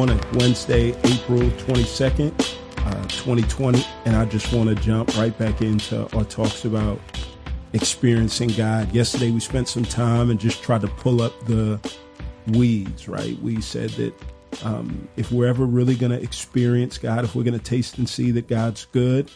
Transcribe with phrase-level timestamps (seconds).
[0.00, 2.32] Morning, Wednesday, April 22nd,
[2.86, 3.84] uh, 2020.
[4.06, 6.98] And I just want to jump right back into our talks about
[7.74, 8.90] experiencing God.
[8.94, 11.78] Yesterday, we spent some time and just tried to pull up the
[12.46, 13.38] weeds, right?
[13.42, 14.14] We said that
[14.64, 18.08] um, if we're ever really going to experience God, if we're going to taste and
[18.08, 19.30] see that God's good,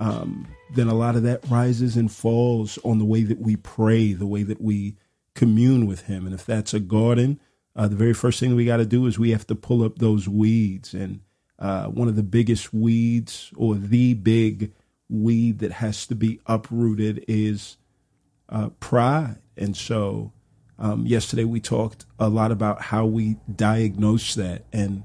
[0.00, 4.14] um, then a lot of that rises and falls on the way that we pray,
[4.14, 4.96] the way that we
[5.34, 6.24] commune with Him.
[6.24, 7.38] And if that's a garden,
[7.76, 9.98] uh, the very first thing we got to do is we have to pull up
[9.98, 10.94] those weeds.
[10.94, 11.20] And
[11.58, 14.72] uh, one of the biggest weeds, or the big
[15.10, 17.76] weed that has to be uprooted, is
[18.48, 19.38] uh, pride.
[19.56, 20.32] And so,
[20.78, 24.64] um, yesterday we talked a lot about how we diagnose that.
[24.72, 25.04] And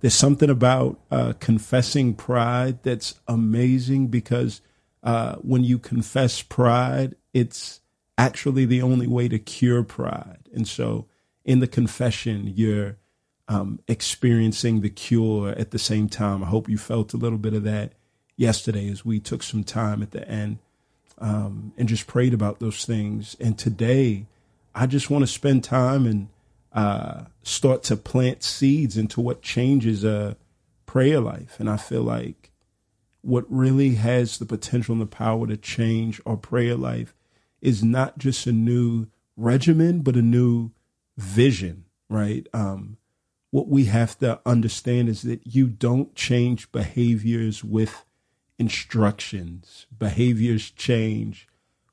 [0.00, 4.60] there's something about uh, confessing pride that's amazing because
[5.04, 7.80] uh, when you confess pride, it's
[8.16, 10.48] actually the only way to cure pride.
[10.52, 11.06] And so
[11.48, 12.98] in the confession, you're
[13.48, 16.44] um, experiencing the cure at the same time.
[16.44, 17.94] I hope you felt a little bit of that
[18.36, 20.58] yesterday as we took some time at the end
[21.16, 23.34] um, and just prayed about those things.
[23.40, 24.26] And today,
[24.74, 26.28] I just want to spend time and
[26.74, 30.36] uh, start to plant seeds into what changes a
[30.84, 31.58] prayer life.
[31.58, 32.50] And I feel like
[33.22, 37.14] what really has the potential and the power to change our prayer life
[37.62, 40.72] is not just a new regimen, but a new
[41.18, 42.46] vision, right?
[42.54, 42.96] Um,
[43.50, 48.04] what we have to understand is that you don't change behaviors with
[48.58, 49.86] instructions.
[49.98, 51.48] Behaviors change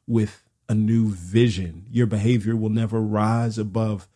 [0.07, 1.85] with a new vision.
[1.91, 4.07] Your behavior will never rise above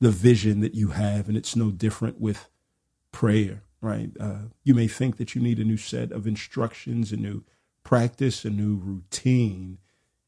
[0.00, 2.48] the vision that you have, and it's no different with
[3.12, 4.10] prayer, right?
[4.18, 7.42] Uh, you may think that you need a new set of instructions, a new
[7.82, 9.78] practice, a new routine.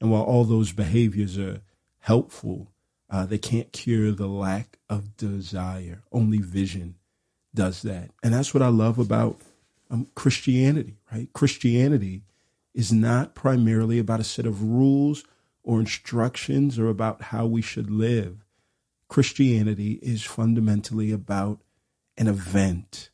[0.01, 1.61] And while all those behaviors are
[2.01, 2.73] helpful,
[3.11, 6.03] uh, they can't cure the lack of desire.
[6.13, 6.95] Only vision
[7.55, 8.11] does that.
[8.23, 9.41] And that's what I love about
[9.91, 11.29] um, Christianity, right?
[11.33, 12.23] Christianity
[12.75, 15.25] is not primarily about a set of rules
[15.65, 18.45] or instructions or about how we should live.
[19.09, 21.59] Christianity is fundamentally about
[22.17, 23.11] an event,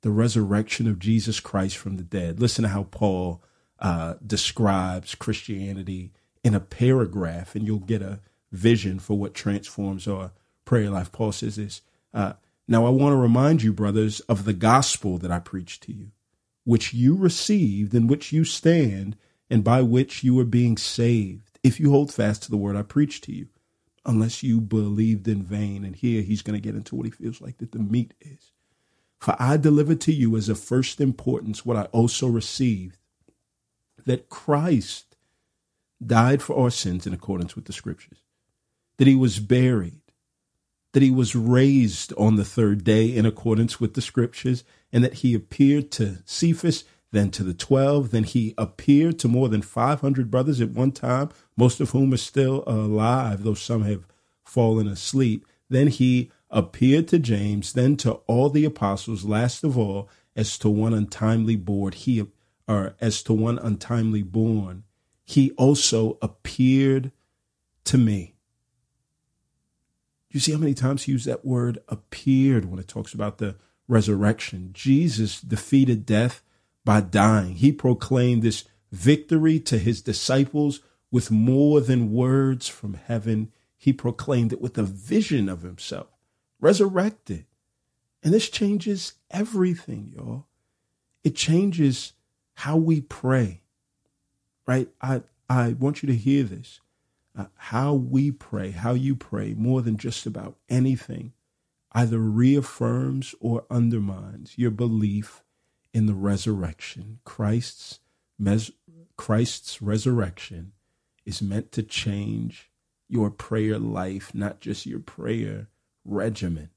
[0.00, 2.40] the resurrection of Jesus Christ from the dead.
[2.40, 3.42] Listen to how Paul
[3.78, 6.12] uh, describes Christianity
[6.42, 8.20] in a paragraph, and you'll get a
[8.54, 10.32] vision for what transforms our
[10.64, 11.12] prayer life.
[11.12, 11.82] Paul says this
[12.12, 12.34] uh,
[12.66, 16.12] Now I want to remind you, brothers, of the gospel that I preached to you,
[16.64, 19.16] which you received, in which you stand,
[19.50, 22.82] and by which you are being saved, if you hold fast to the word I
[22.82, 23.48] preached to you,
[24.06, 25.84] unless you believed in vain.
[25.84, 28.52] And here he's going to get into what he feels like that the meat is.
[29.18, 32.98] For I delivered to you as of first importance what I also received
[34.04, 35.16] that Christ
[36.04, 38.18] died for our sins in accordance with the scriptures
[38.96, 40.00] that he was buried,
[40.92, 45.14] that he was raised on the third day in accordance with the scriptures, and that
[45.14, 50.30] he appeared to Cephas, then to the 12, then he appeared to more than 500
[50.30, 54.06] brothers at one time, most of whom are still alive, though some have
[54.44, 55.46] fallen asleep.
[55.68, 60.68] Then he appeared to James, then to all the apostles, last of all, as to
[60.68, 62.26] one untimely born, he
[62.66, 64.84] or as to one untimely born,
[65.24, 67.12] he also appeared
[67.84, 68.33] to me.
[70.34, 73.54] You see how many times he used that word appeared when it talks about the
[73.86, 74.70] resurrection.
[74.72, 76.42] Jesus defeated death
[76.84, 77.54] by dying.
[77.54, 80.80] He proclaimed this victory to his disciples
[81.12, 83.52] with more than words from heaven.
[83.76, 86.08] He proclaimed it with a vision of himself,
[86.58, 87.46] resurrected.
[88.24, 90.46] And this changes everything, y'all.
[91.22, 92.12] It changes
[92.54, 93.62] how we pray,
[94.66, 94.88] right?
[95.00, 96.80] I, I want you to hear this
[97.36, 101.32] uh, how we pray, how you pray, more than just about anything,
[101.92, 105.42] either reaffirms or undermines your belief
[105.92, 107.18] in the resurrection.
[107.24, 108.00] Christ's
[108.38, 108.72] mes-
[109.16, 110.72] Christ's resurrection
[111.24, 112.70] is meant to change
[113.08, 115.68] your prayer life, not just your prayer
[116.04, 116.70] regimen.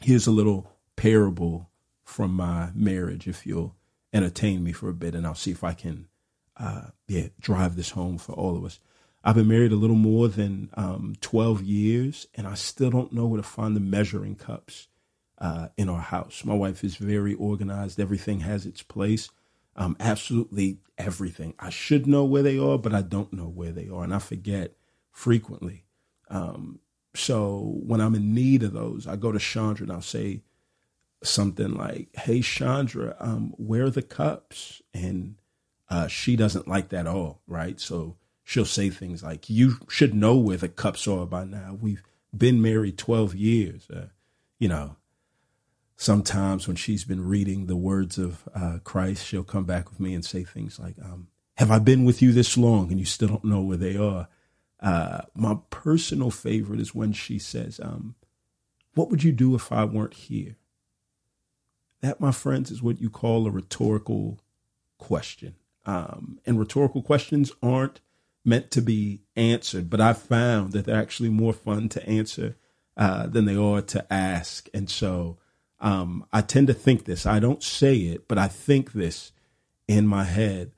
[0.00, 1.70] Here's a little parable
[2.02, 3.74] from my marriage, if you'll
[4.12, 6.08] entertain me for a bit, and I'll see if I can
[6.56, 8.80] uh, yeah, drive this home for all of us.
[9.22, 13.26] I've been married a little more than um, 12 years, and I still don't know
[13.26, 14.88] where to find the measuring cups
[15.38, 16.44] uh, in our house.
[16.44, 19.30] My wife is very organized, everything has its place.
[19.76, 21.54] Um, absolutely everything.
[21.58, 24.18] I should know where they are, but I don't know where they are, and I
[24.18, 24.76] forget
[25.10, 25.84] frequently.
[26.28, 26.80] Um,
[27.14, 30.42] so when I'm in need of those, I go to Chandra and I'll say
[31.22, 35.36] something like, "Hey, Chandra, um, where are the cups?" And
[35.88, 37.80] uh, she doesn't like that at all, right?
[37.80, 41.78] So she'll say things like, "You should know where the cups are by now.
[41.80, 42.02] We've
[42.36, 43.88] been married twelve years.
[43.90, 44.08] Uh,
[44.58, 44.96] you know,
[45.96, 50.14] sometimes when she's been reading the words of uh, Christ, she'll come back with me
[50.14, 53.28] and say things like, um, Have I been with you this long and you still
[53.28, 54.28] don't know where they are?
[54.80, 58.14] Uh, my personal favorite is when she says, um,
[58.94, 60.56] What would you do if I weren't here?
[62.00, 64.40] That, my friends, is what you call a rhetorical
[64.98, 65.54] question.
[65.86, 68.00] Um, and rhetorical questions aren't
[68.44, 72.56] meant to be answered, but I've found that they're actually more fun to answer
[72.96, 74.68] uh, than they are to ask.
[74.72, 75.38] And so
[75.80, 77.26] um, I tend to think this.
[77.26, 79.32] I don't say it, but I think this
[79.88, 80.72] in my head.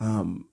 [0.00, 0.48] Um,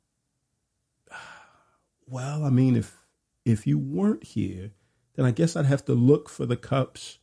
[2.07, 2.97] well, I mean, if
[3.45, 4.71] if you weren't here,
[5.15, 7.19] then I guess I'd have to look for the cups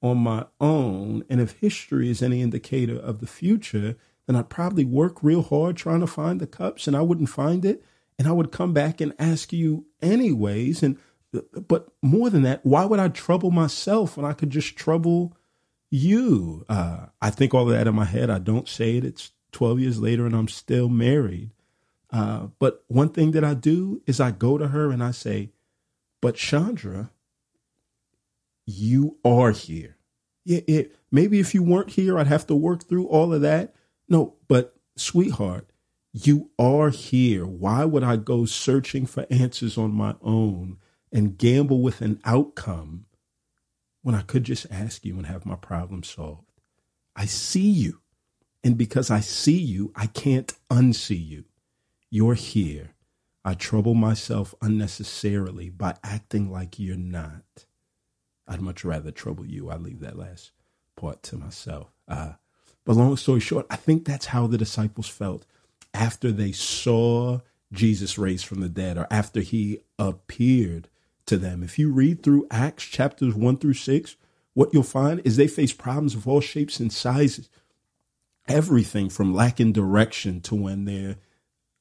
[0.00, 1.24] on my own.
[1.28, 3.96] And if history is any indicator of the future,
[4.26, 7.64] then I'd probably work real hard trying to find the cups and I wouldn't find
[7.64, 7.84] it.
[8.18, 10.82] And I would come back and ask you anyways.
[10.82, 10.98] And
[11.68, 15.36] but more than that, why would I trouble myself when I could just trouble
[15.90, 16.64] you?
[16.68, 18.30] Uh, I think all of that in my head.
[18.30, 19.04] I don't say it.
[19.04, 21.50] It's 12 years later and I'm still married.
[22.10, 25.50] Uh, but one thing that I do is I go to her and I say,
[26.20, 27.10] but Chandra,
[28.64, 29.96] you are here.
[30.44, 33.74] Yeah, it, maybe if you weren't here, I'd have to work through all of that.
[34.08, 35.70] No, but sweetheart,
[36.12, 37.44] you are here.
[37.44, 40.78] Why would I go searching for answers on my own
[41.12, 43.06] and gamble with an outcome
[44.02, 46.44] when I could just ask you and have my problem solved?
[47.14, 48.00] I see you.
[48.62, 51.44] And because I see you, I can't unsee you.
[52.10, 52.94] You're here.
[53.44, 57.66] I trouble myself unnecessarily by acting like you're not.
[58.48, 59.70] I'd much rather trouble you.
[59.70, 60.52] I leave that last
[60.96, 61.92] part to myself.
[62.08, 62.32] Uh,
[62.86, 65.44] but long story short, I think that's how the disciples felt
[65.92, 67.40] after they saw
[67.72, 70.88] Jesus raised from the dead or after he appeared
[71.26, 71.62] to them.
[71.64, 74.16] If you read through Acts chapters one through six,
[74.54, 77.50] what you'll find is they face problems of all shapes and sizes.
[78.46, 81.16] Everything from lacking direction to when their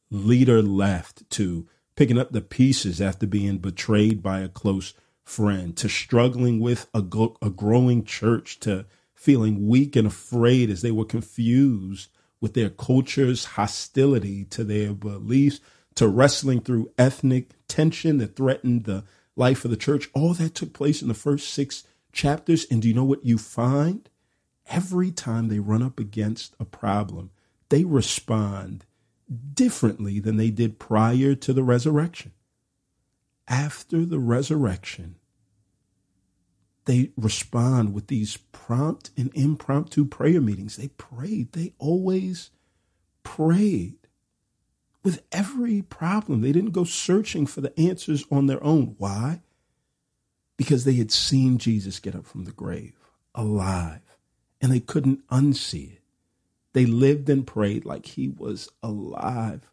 [0.10, 5.88] leader left to picking up the pieces after being betrayed by a close friend to
[5.88, 7.04] struggling with a,
[7.44, 8.86] a growing church to
[9.16, 12.10] feeling weak and afraid as they were confused
[12.40, 15.60] with their culture's hostility to their beliefs,
[15.96, 19.04] to wrestling through ethnic tension that threatened the
[19.36, 20.10] life of the church.
[20.14, 22.66] All that took place in the first six chapters.
[22.70, 24.08] And do you know what you find?
[24.68, 27.32] Every time they run up against a problem,
[27.70, 28.86] they respond
[29.54, 32.32] differently than they did prior to the resurrection.
[33.48, 35.16] After the resurrection,
[36.86, 40.78] they respond with these prompt and impromptu prayer meetings.
[40.78, 41.54] They prayed.
[41.54, 42.52] They always
[43.24, 43.98] prayed
[45.04, 46.42] with every problem.
[46.42, 48.96] They didn't go searching for the answers on their own.
[48.98, 49.42] Why?
[50.58, 52.94] Because they had seen Jesus get up from the grave
[53.34, 54.02] alive
[54.62, 56.02] and they couldn't unsee it.
[56.74, 59.70] They lived and prayed like he was alive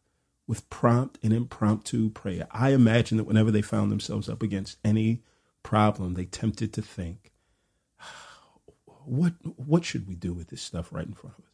[0.47, 2.47] with prompt and impromptu prayer.
[2.51, 5.23] I imagine that whenever they found themselves up against any
[5.63, 7.33] problem, they tempted to think,
[9.05, 11.51] what what should we do with this stuff right in front of us?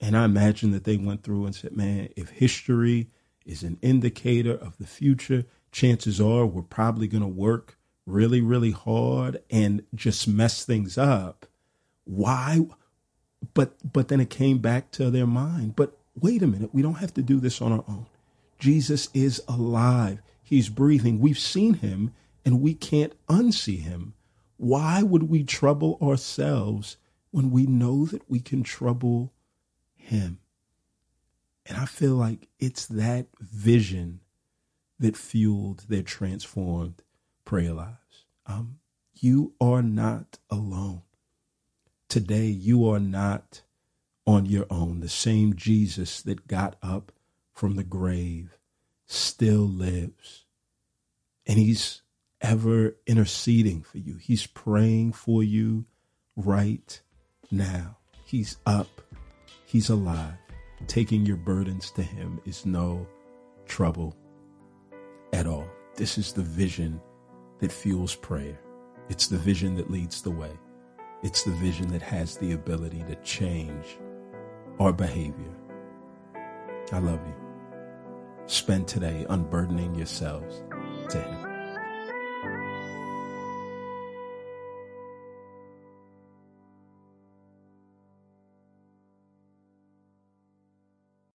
[0.00, 3.08] And I imagine that they went through and said, man, if history
[3.46, 8.72] is an indicator of the future, chances are we're probably going to work really, really
[8.72, 11.46] hard and just mess things up.
[12.04, 12.66] Why?
[13.54, 15.76] But but then it came back to their mind.
[15.76, 18.06] But wait a minute, we don't have to do this on our own.
[18.58, 20.20] Jesus is alive.
[20.42, 21.20] He's breathing.
[21.20, 22.12] We've seen him
[22.46, 24.14] and we can't unsee him.
[24.56, 26.96] Why would we trouble ourselves
[27.32, 29.32] when we know that we can trouble
[29.96, 30.38] him?
[31.66, 34.20] And I feel like it's that vision
[35.00, 37.02] that fueled their transformed
[37.44, 38.24] prayer lives.
[38.46, 38.78] Um,
[39.12, 41.02] you are not alone.
[42.08, 43.62] Today, you are not
[44.24, 45.00] on your own.
[45.00, 47.10] The same Jesus that got up
[47.52, 48.56] from the grave
[49.04, 50.44] still lives.
[51.44, 52.02] And he's
[52.46, 54.16] ever interceding for you.
[54.16, 55.84] He's praying for you
[56.36, 57.00] right
[57.50, 57.98] now.
[58.24, 59.00] He's up,
[59.64, 60.34] He's alive.
[60.86, 63.04] Taking your burdens to Him is no
[63.66, 64.16] trouble
[65.32, 65.66] at all.
[65.96, 67.00] This is the vision
[67.58, 68.60] that fuels prayer.
[69.08, 70.52] It's the vision that leads the way.
[71.24, 73.98] It's the vision that has the ability to change
[74.78, 75.54] our behavior.
[76.92, 77.34] I love you.
[78.46, 80.62] Spend today unburdening yourselves
[81.08, 81.45] to Him.